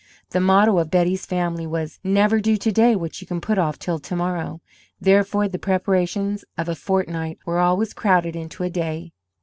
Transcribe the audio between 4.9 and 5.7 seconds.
therefore the